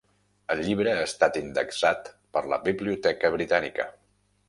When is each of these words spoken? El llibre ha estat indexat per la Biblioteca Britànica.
El 0.53 0.63
llibre 0.67 0.95
ha 1.01 1.03
estat 1.09 1.37
indexat 1.43 2.11
per 2.39 2.45
la 2.55 2.61
Biblioteca 2.67 3.35
Britànica. 3.41 3.91